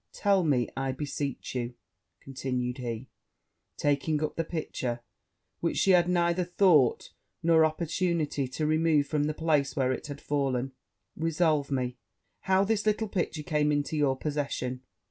[0.13, 1.75] Tell me, I beseech you,'
[2.21, 3.07] continued he,
[3.77, 5.01] taking up the picture,
[5.59, 7.11] which she had neither thought
[7.43, 10.71] nor opportunity to remove from the place where it had fallen;
[11.15, 11.97] 'resolve me
[12.39, 14.81] how this little picture came into your possession?'